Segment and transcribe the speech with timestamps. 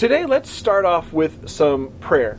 [0.00, 2.38] today let's start off with some prayer.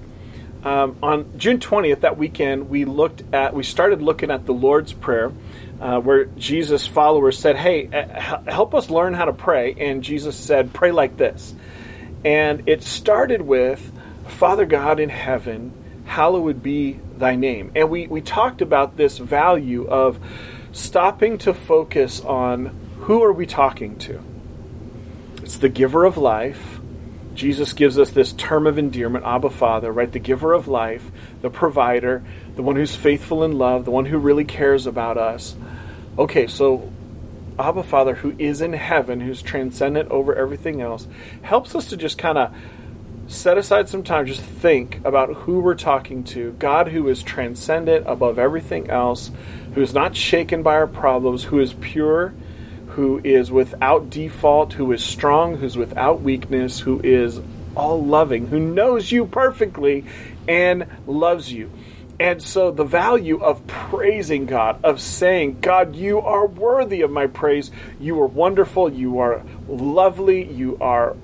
[0.64, 4.94] Um, on June 20th, that weekend, we looked at, we started looking at the Lord's
[4.94, 5.32] Prayer,
[5.80, 10.36] uh, where Jesus' followers said, "Hey, uh, help us learn how to pray," and Jesus
[10.36, 11.54] said, "Pray like this."
[12.26, 13.92] And it started with,
[14.26, 15.72] "Father God in heaven,
[16.06, 20.18] hallowed be Thy name," and we we talked about this value of
[20.72, 22.72] stopping to focus on
[23.02, 24.20] who are we talking to.
[25.44, 26.81] It's the Giver of life
[27.34, 30.12] Jesus gives us this term of endearment, Abba Father, right?
[30.12, 31.12] The giver of life,
[31.42, 32.24] the provider,
[32.56, 35.56] the one who's faithful in love, the one who really cares about us.
[36.18, 36.92] Okay, so
[37.58, 41.08] Abba Father, who is in heaven, who's transcendent over everything else,
[41.42, 42.54] helps us to just kind of
[43.28, 46.52] set aside some time, just think about who we're talking to.
[46.54, 49.32] God, who is transcendent above everything else,
[49.74, 52.34] who is not shaken by our problems, who is pure
[52.92, 57.40] who is without default, who is strong, who's without weakness, who is
[57.76, 60.06] all loving, who knows you perfectly
[60.48, 61.72] and loves you.
[62.20, 67.28] And so the value of praising God, of saying, God, you are worthy of my
[67.28, 67.72] praise.
[68.00, 68.94] You are wonderful.
[68.94, 70.44] You are lovely.
[70.44, 71.16] You are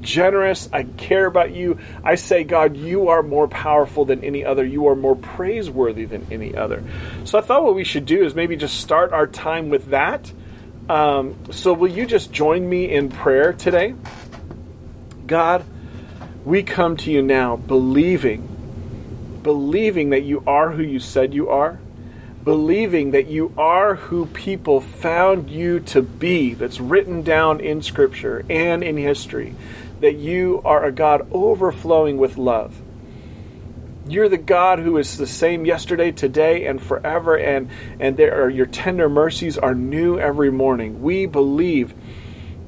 [0.00, 0.68] generous.
[0.72, 1.78] I care about you.
[2.04, 4.64] I say, God, you are more powerful than any other.
[4.64, 6.84] You are more praiseworthy than any other.
[7.24, 10.30] So I thought what we should do is maybe just start our time with that
[10.88, 13.94] um, so, will you just join me in prayer today?
[15.26, 15.64] God,
[16.44, 21.78] we come to you now believing, believing that you are who you said you are,
[22.44, 28.44] believing that you are who people found you to be, that's written down in Scripture
[28.50, 29.54] and in history,
[30.00, 32.78] that you are a God overflowing with love
[34.06, 38.50] you're the God who is the same yesterday, today, and forever, and, and there are,
[38.50, 41.02] your tender mercies are new every morning.
[41.02, 41.94] We believe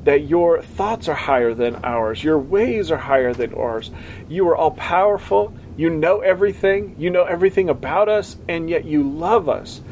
[0.05, 3.91] that your thoughts are higher than ours, your ways are higher than ours.
[4.29, 9.03] You are all powerful, you know everything, you know everything about us, and yet you
[9.03, 9.83] love us.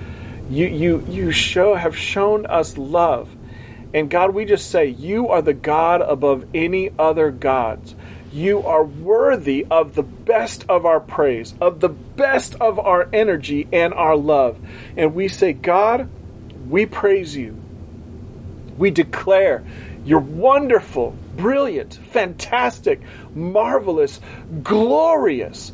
[0.49, 3.29] You, you, you show, have shown us love.
[3.93, 7.95] And God, we just say, You are the God above any other gods.
[8.35, 13.69] You are worthy of the best of our praise, of the best of our energy
[13.73, 14.59] and our love.
[14.97, 16.09] And we say, God,
[16.69, 17.57] we praise you.
[18.77, 19.65] We declare
[20.05, 23.01] you're wonderful, brilliant, fantastic,
[23.37, 24.21] marvelous,
[24.65, 25.73] glorious.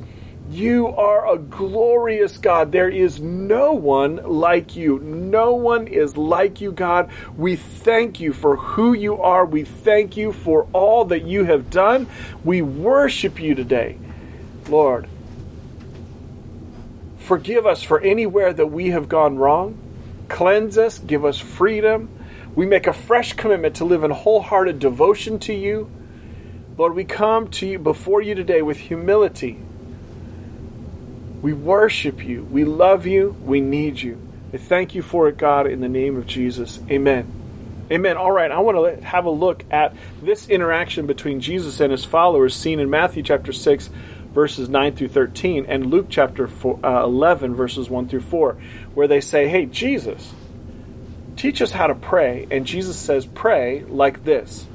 [0.50, 2.72] You are a glorious God.
[2.72, 4.98] There is no one like you.
[4.98, 7.08] No one is like you, God.
[7.36, 9.44] We thank you for who you are.
[9.46, 12.08] We thank you for all that you have done.
[12.42, 13.96] We worship you today,
[14.68, 15.06] Lord.
[17.20, 19.78] Forgive us for anywhere that we have gone wrong.
[20.28, 22.08] Cleanse us, give us freedom.
[22.56, 25.88] We make a fresh commitment to live in wholehearted devotion to you.
[26.76, 29.60] Lord, we come to you before you today with humility
[31.42, 32.42] we worship you.
[32.44, 33.36] We love you.
[33.44, 34.20] We need you.
[34.52, 36.80] I thank you for it, God, in the name of Jesus.
[36.90, 37.40] Amen.
[37.90, 38.16] Amen.
[38.16, 42.04] All right, I want to have a look at this interaction between Jesus and his
[42.04, 43.90] followers seen in Matthew chapter 6,
[44.32, 48.56] verses 9 through 13, and Luke chapter four, uh, 11, verses 1 through 4,
[48.94, 50.32] where they say, Hey, Jesus,
[51.36, 52.46] teach us how to pray.
[52.50, 54.66] And Jesus says, Pray like this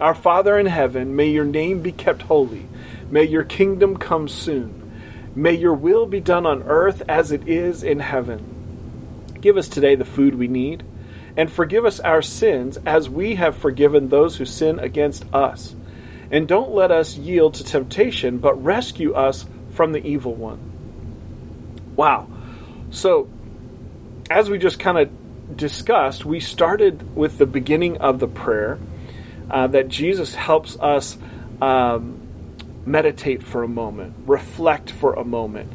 [0.00, 2.66] Our Father in heaven, may your name be kept holy,
[3.10, 4.79] may your kingdom come soon.
[5.34, 9.36] May your will be done on earth as it is in heaven.
[9.40, 10.82] Give us today the food we need,
[11.36, 15.74] and forgive us our sins as we have forgiven those who sin against us.
[16.30, 20.58] And don't let us yield to temptation, but rescue us from the evil one.
[21.96, 22.28] Wow.
[22.90, 23.28] So,
[24.30, 28.78] as we just kind of discussed, we started with the beginning of the prayer
[29.50, 31.16] uh, that Jesus helps us
[31.60, 32.20] um,
[32.90, 35.72] meditate for a moment, reflect for a moment,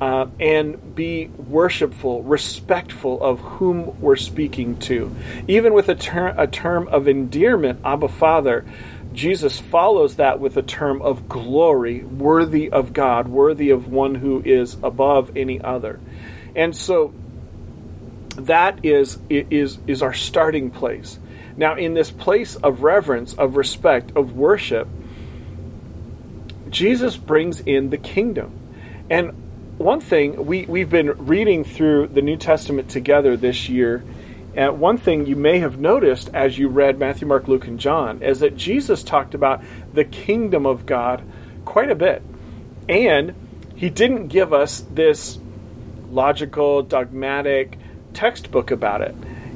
[0.00, 5.14] uh, and be worshipful, respectful of whom we're speaking to.
[5.48, 8.64] Even with a, ter- a term of endearment, Abba Father,
[9.12, 14.42] Jesus follows that with a term of glory, worthy of God, worthy of one who
[14.44, 16.00] is above any other.
[16.56, 17.14] And so
[18.36, 21.18] that is is is our starting place.
[21.56, 24.88] Now in this place of reverence, of respect, of worship,
[26.74, 28.50] Jesus brings in the kingdom.
[29.08, 34.04] And one thing, we, we've been reading through the New Testament together this year.
[34.56, 38.22] And one thing you may have noticed as you read Matthew, Mark, Luke, and John
[38.22, 39.62] is that Jesus talked about
[39.92, 41.22] the kingdom of God
[41.64, 42.22] quite a bit.
[42.88, 43.34] And
[43.76, 45.38] he didn't give us this
[46.10, 47.78] logical, dogmatic
[48.14, 49.14] textbook about it.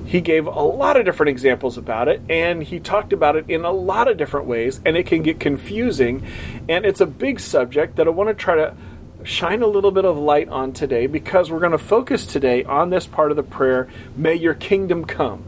[0.08, 3.66] He gave a lot of different examples about it and he talked about it in
[3.66, 6.26] a lot of different ways and it can get confusing.
[6.66, 8.74] And it's a big subject that I want to try to
[9.22, 12.88] shine a little bit of light on today because we're going to focus today on
[12.88, 15.44] this part of the prayer may your kingdom come.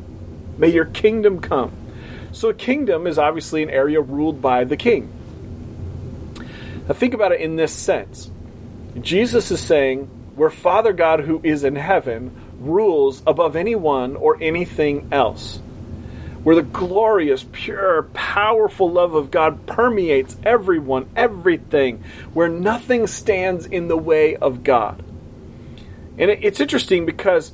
[0.59, 1.73] May your kingdom come.
[2.33, 5.11] So a kingdom is obviously an area ruled by the king.
[6.87, 8.31] Now think about it in this sense.
[9.01, 10.05] Jesus is saying
[10.37, 15.61] where Father God who is in heaven rules above anyone or anything else.
[16.43, 23.89] Where the glorious, pure, powerful love of God permeates everyone, everything, where nothing stands in
[23.89, 25.03] the way of God.
[26.19, 27.53] And it's interesting because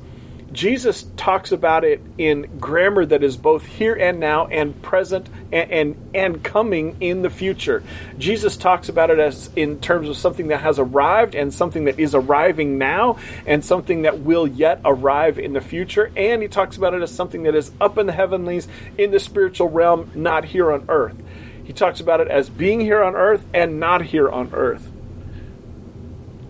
[0.52, 5.70] Jesus talks about it in grammar that is both here and now and present and,
[5.70, 7.82] and, and coming in the future.
[8.16, 11.98] Jesus talks about it as in terms of something that has arrived and something that
[11.98, 16.12] is arriving now and something that will yet arrive in the future.
[16.16, 19.20] And he talks about it as something that is up in the heavenlies in the
[19.20, 21.16] spiritual realm, not here on earth.
[21.64, 24.88] He talks about it as being here on earth and not here on earth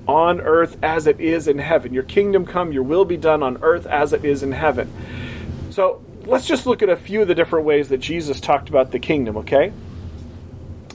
[0.06, 1.92] on earth as it is in heaven.
[1.92, 4.92] Your kingdom come, your will be done on earth as it is in heaven.
[5.70, 8.92] So let's just look at a few of the different ways that Jesus talked about
[8.92, 9.72] the kingdom, okay?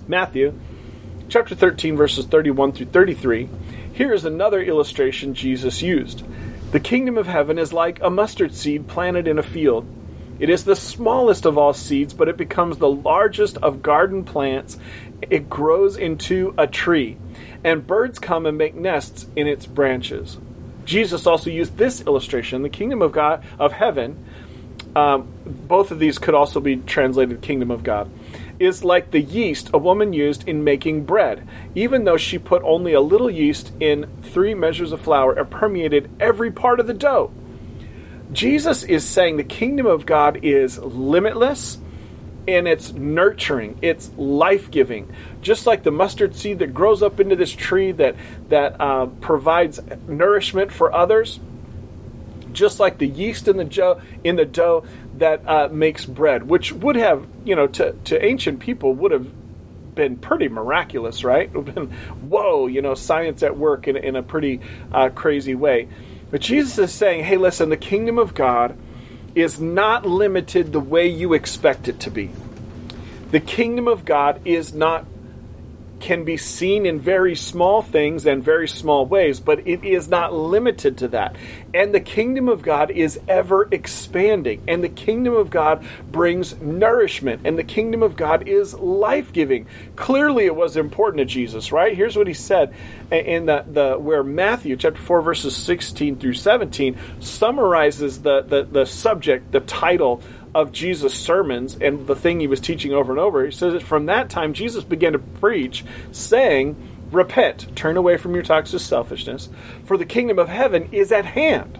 [0.07, 0.53] Matthew
[1.29, 3.47] chapter 13, verses 31 through 33.
[3.93, 6.23] Here is another illustration Jesus used.
[6.71, 9.85] The kingdom of heaven is like a mustard seed planted in a field.
[10.39, 14.77] It is the smallest of all seeds, but it becomes the largest of garden plants.
[15.21, 17.17] It grows into a tree
[17.63, 20.37] and birds come and make nests in its branches.
[20.85, 22.63] Jesus also used this illustration.
[22.63, 24.23] The kingdom of God of heaven,
[24.95, 28.09] um, both of these could also be translated kingdom of God,
[28.59, 31.47] is like the yeast a woman used in making bread.
[31.75, 36.09] Even though she put only a little yeast in three measures of flour, it permeated
[36.19, 37.31] every part of the dough.
[38.31, 41.77] Jesus is saying the kingdom of God is limitless
[42.47, 45.13] and it's nurturing, it's life giving.
[45.41, 48.15] Just like the mustard seed that grows up into this tree that,
[48.49, 51.39] that uh, provides nourishment for others,
[52.51, 54.85] just like the yeast in the, dough, in the dough
[55.17, 59.31] that uh, makes bread, which would have, you know, to, to ancient people would have
[59.95, 61.51] been pretty miraculous, right?
[61.65, 61.91] Been,
[62.27, 64.61] whoa, you know, science at work in, in a pretty
[64.91, 65.87] uh, crazy way.
[66.31, 68.77] But Jesus is saying, hey, listen, the kingdom of God
[69.35, 72.31] is not limited the way you expect it to be.
[73.31, 75.05] The kingdom of God is not
[76.01, 80.33] can be seen in very small things and very small ways, but it is not
[80.33, 81.35] limited to that.
[81.73, 87.41] And the kingdom of God is ever expanding, and the kingdom of God brings nourishment,
[87.45, 89.67] and the kingdom of God is life giving.
[89.95, 91.95] Clearly, it was important to Jesus, right?
[91.95, 92.73] Here's what he said
[93.11, 98.85] in the, the where Matthew chapter 4, verses 16 through 17 summarizes the, the, the
[98.85, 100.21] subject, the title
[100.53, 103.45] of Jesus' sermons and the thing he was teaching over and over.
[103.45, 106.75] He says that from that time, Jesus began to preach, saying,
[107.11, 109.49] Repent, turn away from your toxic selfishness,
[109.85, 111.77] for the kingdom of heaven is at hand.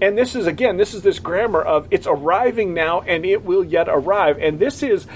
[0.00, 3.64] And this is, again, this is this grammar of it's arriving now and it will
[3.64, 4.38] yet arrive.
[4.38, 5.06] And this is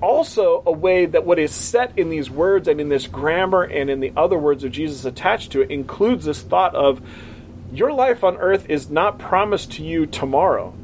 [0.00, 3.88] also a way that what is set in these words and in this grammar and
[3.88, 7.00] in the other words of Jesus attached to it includes this thought of
[7.72, 10.74] your life on earth is not promised to you tomorrow.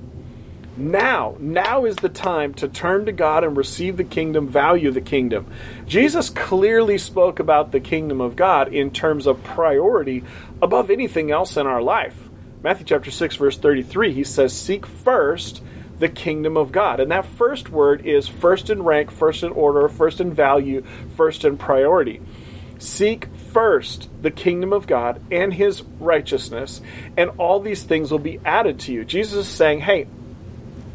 [0.76, 5.00] Now, now is the time to turn to God and receive the kingdom, value the
[5.00, 5.46] kingdom.
[5.86, 10.24] Jesus clearly spoke about the kingdom of God in terms of priority
[10.60, 12.28] above anything else in our life.
[12.64, 15.62] Matthew chapter 6 verse 33, he says, "Seek first
[16.00, 19.86] the kingdom of God." And that first word is first in rank, first in order,
[19.88, 20.82] first in value,
[21.16, 22.20] first in priority.
[22.78, 26.80] Seek first the kingdom of God and his righteousness,
[27.16, 29.04] and all these things will be added to you.
[29.04, 30.06] Jesus is saying, "Hey,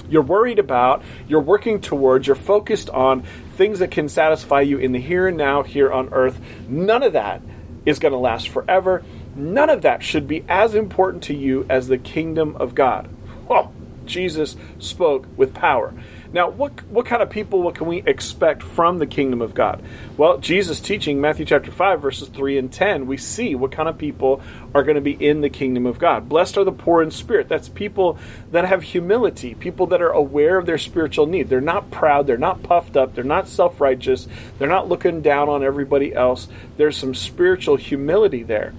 [0.10, 3.24] you're worried about, you're working towards, you're focused on
[3.56, 6.40] things that can satisfy you in the here and now, here on earth.
[6.68, 7.42] None of that
[7.86, 9.04] is going to last forever.
[9.36, 13.10] None of that should be as important to you as the kingdom of God.
[13.50, 13.72] Oh,
[14.06, 15.94] Jesus spoke with power.
[16.32, 19.82] Now, what what kind of people what can we expect from the kingdom of God?
[20.16, 23.98] Well, Jesus teaching Matthew chapter 5 verses 3 and 10, we see what kind of
[23.98, 24.42] people
[24.76, 26.30] are going to be in the kingdom of God.
[26.30, 27.50] Blessed are the poor in spirit.
[27.50, 28.20] That's people
[28.52, 31.50] that have humility, people that are aware of their spiritual need.
[31.50, 34.28] They're not proud, they're not puffed up, they're not self-righteous,
[34.60, 36.48] they're not looking down on everybody else.
[36.78, 38.74] There's some spiritual humility there.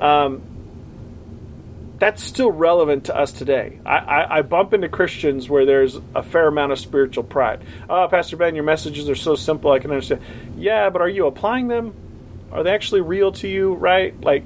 [0.00, 0.55] Um,
[1.98, 3.78] that's still relevant to us today.
[3.84, 7.64] I, I, I, bump into Christians where there's a fair amount of spiritual pride.
[7.88, 10.22] Oh, Pastor Ben, your messages are so simple, I can understand.
[10.56, 11.94] Yeah, but are you applying them?
[12.52, 14.18] Are they actually real to you, right?
[14.20, 14.44] Like,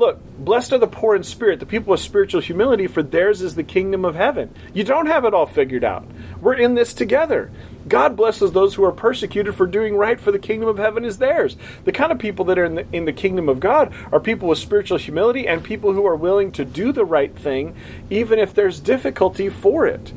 [0.00, 3.54] Look, blessed are the poor in spirit, the people with spiritual humility, for theirs is
[3.54, 4.54] the kingdom of heaven.
[4.72, 6.06] You don't have it all figured out.
[6.40, 7.50] We're in this together.
[7.88, 11.18] God blesses those who are persecuted for doing right, for the kingdom of heaven is
[11.18, 11.56] theirs.
[11.84, 14.48] The kind of people that are in the, in the kingdom of God are people
[14.48, 17.74] with spiritual humility and people who are willing to do the right thing,
[18.10, 20.12] even if there's difficulty for it.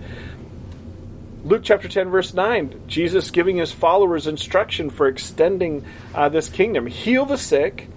[1.43, 5.83] Luke chapter 10, verse 9, Jesus giving his followers instruction for extending
[6.15, 7.89] uh, this kingdom heal the sick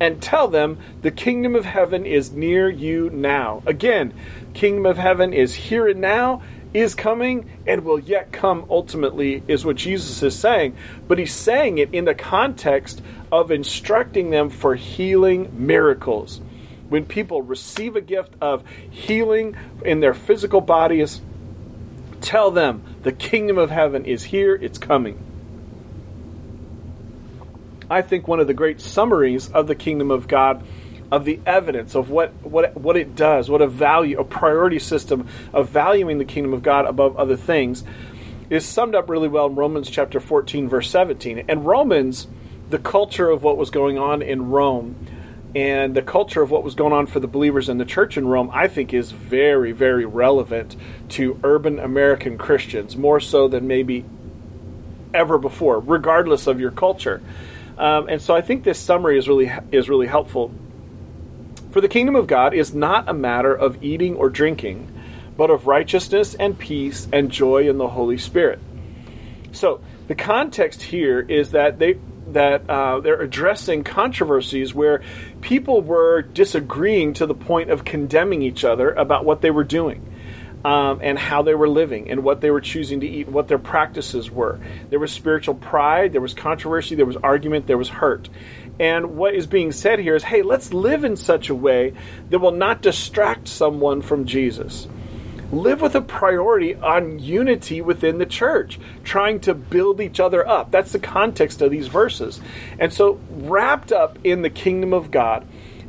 [0.00, 3.62] and tell them the kingdom of heaven is near you now.
[3.66, 4.14] Again,
[4.54, 6.42] kingdom of heaven is here and now,
[6.74, 10.76] is coming, and will yet come ultimately, is what Jesus is saying.
[11.06, 16.40] But he's saying it in the context of instructing them for healing miracles.
[16.88, 21.20] When people receive a gift of healing in their physical bodies,
[22.20, 25.18] Tell them the kingdom of heaven is here, it's coming.
[27.90, 30.62] I think one of the great summaries of the kingdom of God,
[31.10, 35.28] of the evidence of what, what, what it does, what a value, a priority system
[35.52, 37.84] of valuing the kingdom of God above other things,
[38.50, 41.44] is summed up really well in Romans chapter 14, verse 17.
[41.48, 42.26] And Romans,
[42.70, 45.06] the culture of what was going on in Rome,
[45.54, 48.26] and the culture of what was going on for the believers in the church in
[48.26, 50.76] Rome, I think, is very, very relevant
[51.10, 54.04] to urban American Christians, more so than maybe
[55.14, 57.22] ever before, regardless of your culture.
[57.78, 60.52] Um, and so I think this summary is really is really helpful.
[61.70, 64.90] For the kingdom of God is not a matter of eating or drinking,
[65.36, 68.58] but of righteousness and peace and joy in the Holy Spirit.
[69.52, 71.98] So the context here is that they
[72.28, 75.02] that uh, they're addressing controversies where
[75.40, 80.14] people were disagreeing to the point of condemning each other about what they were doing.
[80.64, 83.60] Um, and how they were living and what they were choosing to eat what their
[83.60, 84.58] practices were.
[84.90, 88.28] There was spiritual pride, there was controversy, there was argument, there was hurt.
[88.80, 91.94] And what is being said here is hey, let's live in such a way
[92.30, 94.86] that will not distract someone from Jesus
[95.50, 100.70] live with a priority on unity within the church, trying to build each other up.
[100.70, 102.40] That's the context of these verses.
[102.78, 105.46] And so, wrapped up in the kingdom of God,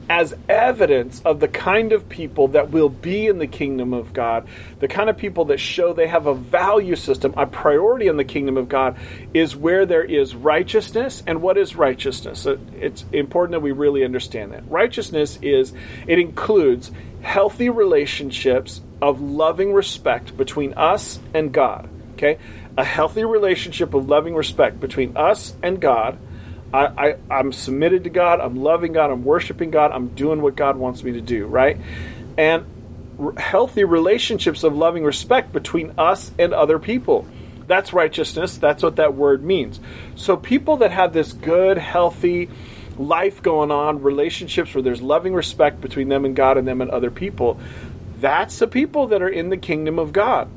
[0.09, 4.47] as evidence of the kind of people that will be in the kingdom of God,
[4.79, 8.23] the kind of people that show they have a value system, a priority in the
[8.23, 8.97] kingdom of God,
[9.35, 11.21] is where there is righteousness.
[11.27, 12.47] And what is righteousness?
[12.47, 14.69] Uh, it's important that we really understand that.
[14.69, 15.73] Righteousness is,
[16.07, 21.87] it includes healthy relationships of loving respect between us and God.
[22.13, 22.39] Okay?
[22.77, 26.17] A healthy relationship of loving respect between us and God.
[26.73, 28.39] I, I, am submitted to God.
[28.39, 29.09] I'm loving God.
[29.11, 29.91] I'm worshiping God.
[29.91, 31.77] I'm doing what God wants me to do, right?
[32.37, 32.65] And
[33.19, 37.27] r- healthy relationships of loving respect between us and other people.
[37.65, 38.57] That's righteousness.
[38.57, 39.79] That's what that word means.
[40.15, 42.49] So, people that have this good, healthy
[42.97, 46.91] life going on, relationships where there's loving respect between them and God and them and
[46.91, 47.59] other people,
[48.19, 50.49] that's the people that are in the kingdom of God.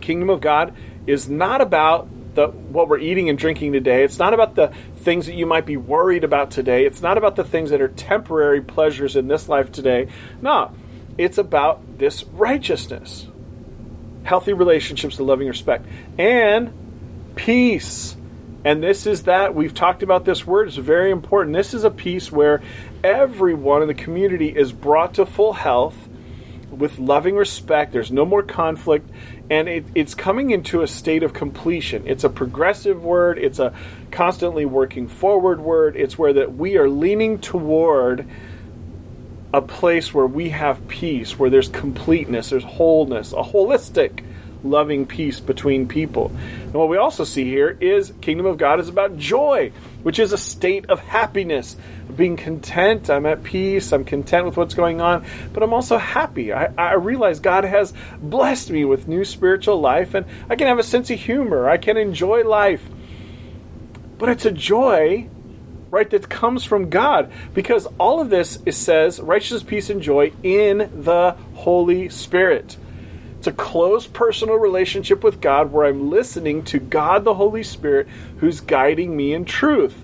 [0.00, 0.74] Kingdom of God
[1.06, 4.04] is not about the what we're eating and drinking today.
[4.04, 6.86] It's not about the things that you might be worried about today.
[6.86, 10.08] It's not about the things that are temporary pleasures in this life today.
[10.40, 10.72] No,
[11.18, 13.26] it's about this righteousness,
[14.22, 15.84] healthy relationships, and loving respect,
[16.16, 16.72] and
[17.34, 18.16] peace.
[18.64, 20.68] And this is that we've talked about this word.
[20.68, 21.56] It's very important.
[21.56, 22.62] This is a peace where
[23.02, 26.07] everyone in the community is brought to full health
[26.78, 27.92] with loving respect.
[27.92, 29.08] There's no more conflict,
[29.50, 32.06] and it, it's coming into a state of completion.
[32.06, 33.38] It's a progressive word.
[33.38, 33.74] It's a
[34.10, 35.96] constantly working forward word.
[35.96, 38.26] It's where that we are leaning toward
[39.52, 44.22] a place where we have peace, where there's completeness, there's wholeness, a holistic
[44.64, 46.32] loving peace between people.
[46.62, 49.72] And what we also see here is kingdom of God is about joy,
[50.02, 51.76] which is a state of happiness,
[52.08, 53.10] of being content.
[53.10, 53.92] I'm at peace.
[53.92, 56.52] I'm content with what's going on, but I'm also happy.
[56.52, 60.78] I, I realize God has blessed me with new spiritual life, and I can have
[60.78, 61.68] a sense of humor.
[61.68, 62.82] I can enjoy life.
[64.18, 65.28] But it's a joy
[65.90, 70.30] right that comes from god because all of this it says righteousness peace and joy
[70.42, 72.76] in the holy spirit
[73.38, 78.08] it's a close personal relationship with God where I'm listening to God the Holy Spirit
[78.38, 79.94] who's guiding me in truth.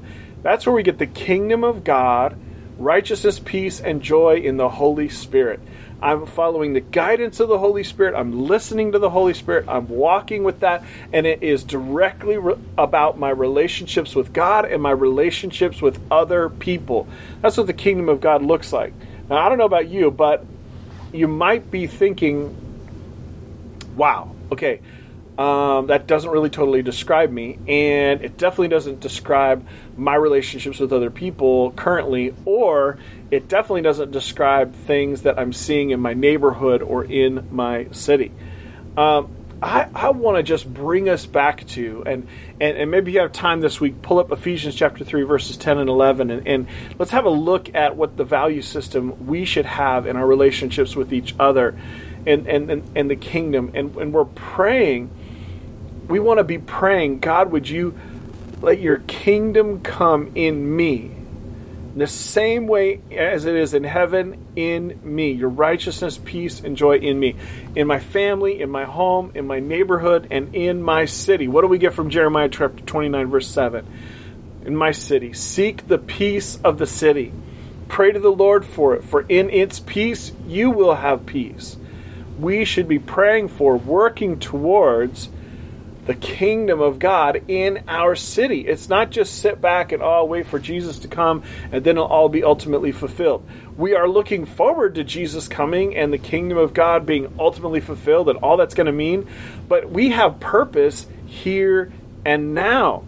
[0.43, 2.37] That's where we get the kingdom of God,
[2.79, 5.59] righteousness, peace, and joy in the Holy Spirit.
[6.00, 8.14] I'm following the guidance of the Holy Spirit.
[8.14, 9.64] I'm listening to the Holy Spirit.
[9.69, 10.85] I'm walking with that.
[11.12, 16.50] And it is directly re- about my relationships with God and my relationships with other
[16.50, 17.09] people.
[17.41, 18.93] That's what the kingdom of God looks like.
[19.29, 20.45] Now, I don't know about you, but
[21.12, 22.55] you might be thinking,
[23.97, 24.81] wow, okay,
[25.37, 30.93] Um, that doesn't really totally describe me, and it definitely doesn't describe my relationships with
[30.93, 32.99] other people currently, or
[33.33, 38.31] it definitely doesn't describe things that I'm seeing in my neighborhood or in my city.
[38.97, 42.29] Um, I, I want to just bring us back to, and,
[42.61, 45.79] and, and maybe you have time this week, pull up Ephesians chapter 3, verses 10
[45.79, 49.67] and 11, and, and let's have a look at what the value system we should
[49.67, 51.77] have in our relationships with each other
[52.26, 53.73] and, and, and, and the kingdom.
[53.75, 55.11] And, and we're praying,
[56.09, 57.99] we want to be praying, God, would you
[58.61, 61.14] let your kingdom come in me?
[61.97, 65.31] the same way as it is in heaven in me.
[65.31, 67.37] Your righteousness, peace, and joy in me.
[67.76, 71.47] In my family, in my home, in my neighborhood, and in my city.
[71.47, 73.87] What do we get from Jeremiah chapter 29, verse 7?
[74.66, 75.33] In my city.
[75.35, 77.33] Seek the peace of the city.
[77.87, 81.76] Pray to the Lord for it, for in its peace you will have peace.
[82.38, 85.29] We should be praying for, working towards
[86.07, 88.61] the kingdom of God in our city.
[88.61, 92.07] It's not just sit back and oh wait for Jesus to come and then it'll
[92.07, 93.47] all be ultimately fulfilled.
[93.76, 98.29] We are looking forward to Jesus coming and the kingdom of God being ultimately fulfilled
[98.29, 99.29] and all that's going to mean,
[99.67, 101.91] but we have purpose here
[102.25, 103.05] and now.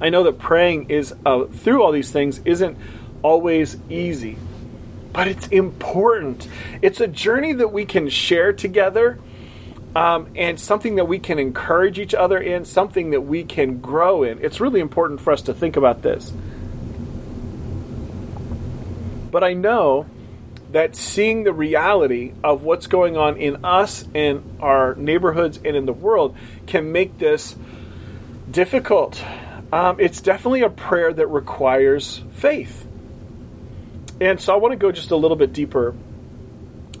[0.00, 2.78] I know that praying is uh, through all these things isn't
[3.22, 4.38] always easy,
[5.12, 6.46] but it's important.
[6.82, 9.18] It's a journey that we can share together
[9.94, 14.22] um, and something that we can encourage each other in, something that we can grow
[14.22, 14.42] in.
[14.42, 16.32] It's really important for us to think about this.
[19.30, 20.06] But I know
[20.72, 25.86] that seeing the reality of what's going on in us and our neighborhoods and in
[25.86, 26.36] the world
[26.66, 27.56] can make this
[28.50, 29.22] difficult.
[29.72, 32.86] Um, it's definitely a prayer that requires faith.
[34.20, 35.94] And so I want to go just a little bit deeper.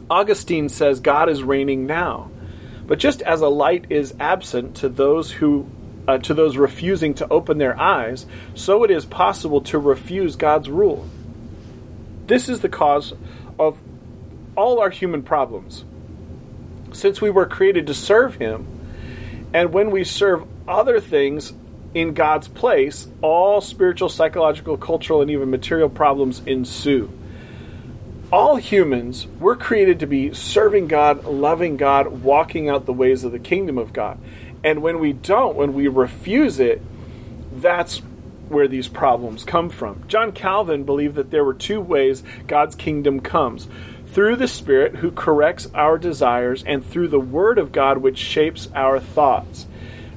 [0.08, 2.30] Augustine says God is reigning now.
[2.86, 5.68] But just as a light is absent to those who
[6.08, 10.68] uh, to those refusing to open their eyes, so it is possible to refuse God's
[10.68, 11.08] rule.
[12.26, 13.12] This is the cause
[13.58, 13.78] of
[14.56, 15.84] all our human problems.
[16.92, 18.66] Since we were created to serve Him,
[19.52, 21.52] and when we serve other things
[21.94, 27.10] in God's place, all spiritual, psychological, cultural, and even material problems ensue
[28.32, 33.32] all humans were created to be serving God, loving God, walking out the ways of
[33.32, 34.18] the kingdom of God.
[34.62, 36.80] And when we don't, when we refuse it,
[37.52, 37.98] that's
[38.48, 40.04] where these problems come from.
[40.06, 43.66] John Calvin believed that there were two ways God's kingdom comes
[44.06, 48.68] through the Spirit who corrects our desires, and through the Word of God which shapes
[48.74, 49.66] our thoughts.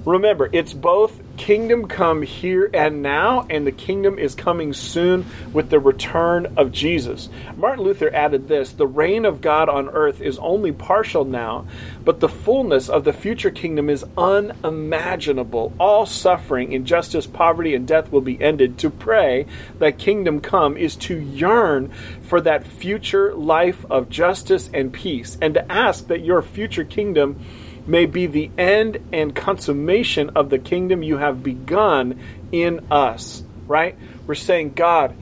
[0.04, 5.70] Remember, it's both kingdom come here and now, and the kingdom is coming soon with
[5.70, 7.30] the return of Jesus.
[7.58, 11.66] Martin Luther added this The reign of God on earth is only partial now,
[12.04, 15.74] but the fullness of the future kingdom is unimaginable.
[15.80, 18.78] All suffering, injustice, poverty, and death will be ended.
[18.80, 19.46] To pray
[19.80, 21.92] that kingdom come is to yearn
[22.24, 27.40] for that future life of justice and peace, and to ask that your future kingdom
[27.88, 32.20] may be the end and consummation of the kingdom you have begun
[32.52, 33.44] in us.
[33.68, 33.98] Right?
[34.28, 35.16] We're saying, God,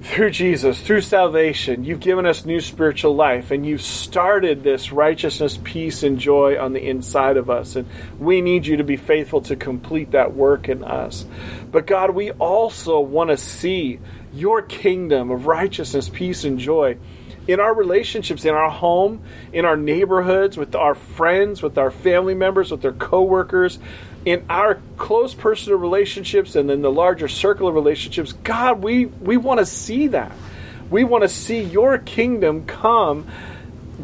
[0.00, 5.58] through Jesus, through salvation, you've given us new spiritual life and you've started this righteousness,
[5.62, 7.74] peace, and joy on the inside of us.
[7.74, 7.88] And
[8.18, 11.26] we need you to be faithful to complete that work in us.
[11.70, 13.98] But God, we also want to see
[14.32, 16.96] your kingdom of righteousness, peace, and joy
[17.48, 19.22] in our relationships, in our home,
[19.54, 23.78] in our neighborhoods, with our friends, with our family members, with our coworkers,
[24.26, 28.34] in our close personal relationships, and then the larger circle of relationships.
[28.44, 30.30] God, we, we want to see that.
[30.90, 33.26] We want to see your kingdom come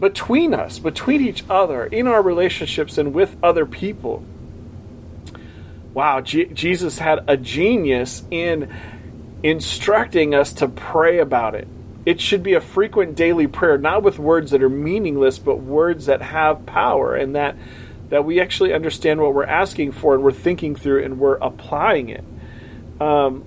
[0.00, 4.24] between us, between each other, in our relationships, and with other people.
[5.92, 8.72] Wow, G- Jesus had a genius in
[9.42, 11.68] instructing us to pray about it
[12.06, 16.06] it should be a frequent daily prayer, not with words that are meaningless, but words
[16.06, 17.56] that have power and that
[18.10, 22.10] that we actually understand what we're asking for and we're thinking through and we're applying
[22.10, 22.24] it.
[23.00, 23.44] Um,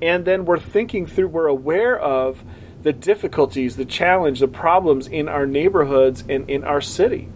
[0.00, 2.42] and then we're thinking through, we're aware of
[2.82, 7.28] the difficulties, the challenge, the problems in our neighborhoods and in our city.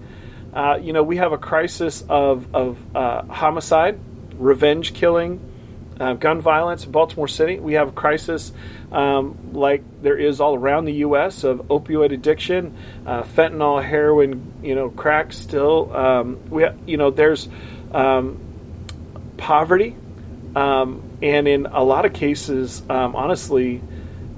[0.52, 4.00] Uh, you know, we have a crisis of, of uh, homicide,
[4.38, 5.40] revenge killing,
[6.00, 7.58] uh, gun violence in Baltimore City.
[7.58, 8.52] We have a crisis
[8.96, 11.44] um, like there is all around the U.S.
[11.44, 15.34] of opioid addiction, uh, fentanyl, heroin, you know, crack.
[15.34, 17.46] Still, um, we you know there's
[17.92, 18.40] um,
[19.36, 19.94] poverty,
[20.56, 23.82] um, and in a lot of cases, um, honestly,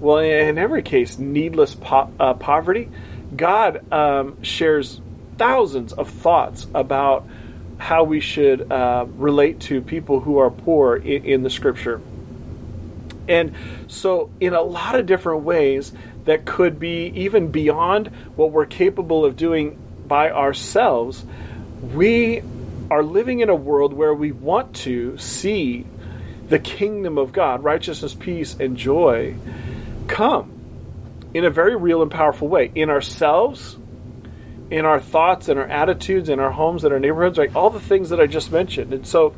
[0.01, 2.89] well, in every case, needless po- uh, poverty.
[3.37, 5.01] God um, shares
[5.37, 7.29] thousands of thoughts about
[7.77, 12.01] how we should uh, relate to people who are poor in, in the scripture.
[13.29, 13.55] And
[13.89, 15.93] so, in a lot of different ways,
[16.25, 21.25] that could be even beyond what we're capable of doing by ourselves,
[21.95, 22.43] we
[22.91, 25.87] are living in a world where we want to see
[26.49, 29.37] the kingdom of God, righteousness, peace, and joy
[30.07, 30.59] come
[31.35, 33.77] in a very real and powerful way in ourselves,
[34.71, 37.81] in our thoughts, and our attitudes, in our homes, and our neighborhoods, like all the
[37.81, 38.93] things that I just mentioned.
[38.93, 39.35] And so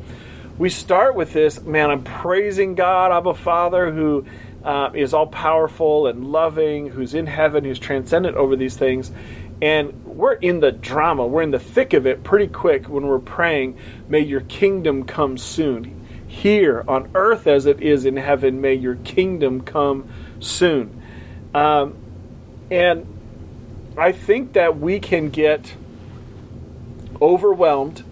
[0.61, 4.27] we start with this man, I'm praising God, Abba Father, who
[4.63, 9.11] uh, is all powerful and loving, who's in heaven, who's transcendent over these things.
[9.59, 13.17] And we're in the drama, we're in the thick of it pretty quick when we're
[13.17, 16.05] praying, May your kingdom come soon.
[16.27, 20.09] Here on earth as it is in heaven, may your kingdom come
[20.41, 21.01] soon.
[21.55, 21.97] Um,
[22.69, 23.07] and
[23.97, 25.73] I think that we can get
[27.19, 28.03] overwhelmed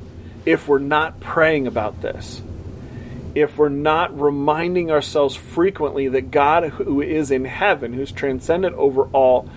[0.50, 2.42] if we're not praying about this.
[3.36, 9.04] If we're not reminding ourselves frequently that God, who is in heaven, who's transcendent over
[9.04, 9.48] all,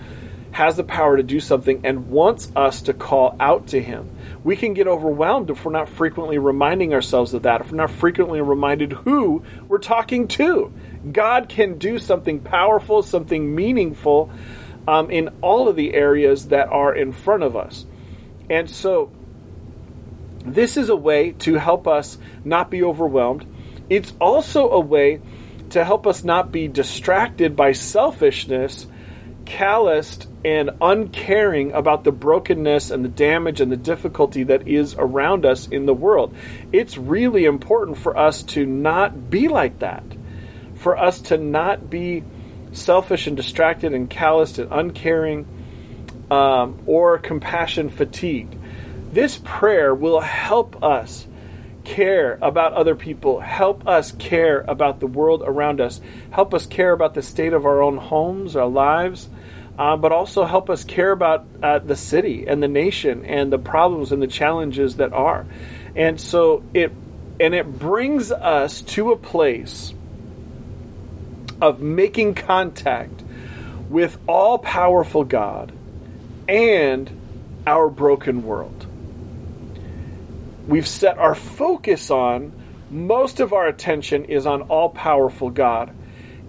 [0.50, 4.10] has the power to do something and wants us to call out to him.
[4.44, 7.90] We can get overwhelmed if we're not frequently reminding ourselves of that, if we're not
[7.90, 10.70] frequently reminded who we're talking to.
[11.10, 14.30] God can do something powerful, something meaningful
[14.86, 17.86] um, in all of the areas that are in front of us.
[18.50, 19.10] And so,
[20.44, 23.46] this is a way to help us not be overwhelmed.
[23.88, 25.20] It's also a way
[25.70, 28.86] to help us not be distracted by selfishness,
[29.44, 35.46] calloused, and uncaring about the brokenness and the damage and the difficulty that is around
[35.46, 36.34] us in the world.
[36.72, 40.04] It's really important for us to not be like that,
[40.76, 42.24] for us to not be
[42.72, 45.46] selfish and distracted and calloused and uncaring
[46.30, 48.56] um, or compassion fatigued.
[49.12, 51.26] This prayer will help us
[51.84, 56.92] care about other people, help us care about the world around us, help us care
[56.92, 59.28] about the state of our own homes, our lives
[59.78, 63.58] uh, but also help us care about uh, the city and the nation and the
[63.58, 65.46] problems and the challenges that are.
[65.96, 66.92] And so it
[67.40, 69.92] and it brings us to a place
[71.60, 73.22] of making contact
[73.88, 75.72] with all powerful God
[76.46, 77.10] and
[77.66, 78.81] our broken world.
[80.66, 82.52] We've set our focus on
[82.90, 85.90] most of our attention is on all powerful God.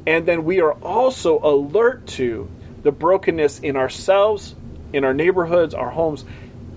[0.06, 2.50] And then we are also alert to
[2.84, 4.54] the brokenness in ourselves,
[4.92, 6.26] in our neighborhoods, our homes,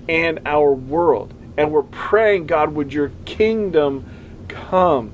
[0.09, 1.35] and our world.
[1.57, 5.12] And we're praying, God, would your kingdom come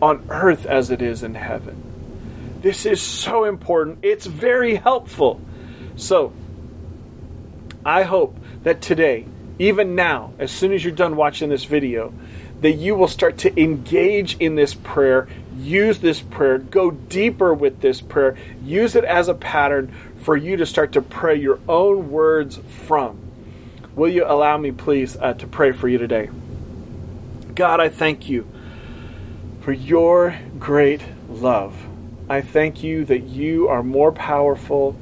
[0.00, 2.60] on earth as it is in heaven.
[2.60, 4.00] This is so important.
[4.02, 5.40] It's very helpful.
[5.96, 6.32] So,
[7.84, 9.26] I hope that today,
[9.58, 12.12] even now, as soon as you're done watching this video,
[12.60, 17.80] that you will start to engage in this prayer use this prayer, go deeper with
[17.80, 22.10] this prayer, use it as a pattern for you to start to pray your own
[22.10, 23.18] words from.
[23.94, 26.28] Will you allow me, please, uh, to pray for you today?
[27.54, 28.46] God, I thank you
[29.60, 31.74] for your great love.
[32.28, 34.96] I thank you that you are more powerful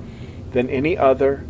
[0.50, 1.44] than any other.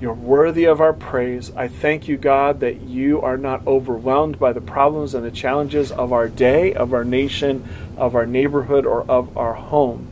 [0.00, 1.52] You're worthy of our praise.
[1.54, 5.92] I thank you, God, that you are not overwhelmed by the problems and the challenges
[5.92, 10.10] of our day, of our nation, of our neighborhood, or of our home.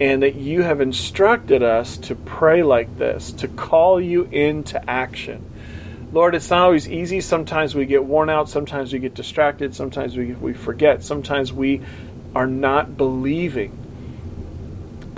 [0.00, 5.44] And that you have instructed us to pray like this, to call you into action.
[6.10, 7.20] Lord, it's not always easy.
[7.20, 8.48] Sometimes we get worn out.
[8.48, 9.74] Sometimes we get distracted.
[9.74, 11.04] Sometimes we, we forget.
[11.04, 11.82] Sometimes we
[12.34, 13.76] are not believing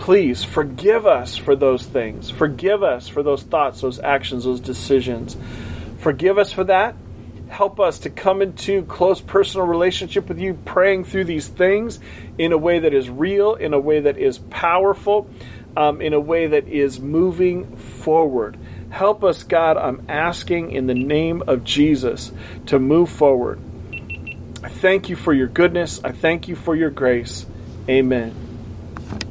[0.00, 2.30] Please forgive us for those things.
[2.30, 5.36] Forgive us for those thoughts, those actions, those decisions.
[5.98, 6.96] Forgive us for that.
[7.48, 12.00] Help us to come into close personal relationship with you, praying through these things
[12.38, 15.28] in a way that is real, in a way that is powerful,
[15.76, 18.56] um, in a way that is moving forward.
[18.88, 19.76] Help us, God.
[19.76, 22.32] I'm asking in the name of Jesus
[22.66, 23.60] to move forward.
[24.64, 26.00] I thank you for your goodness.
[26.02, 27.44] I thank you for your grace.
[27.86, 28.49] Amen.